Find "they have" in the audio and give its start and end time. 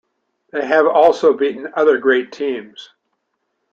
0.51-0.87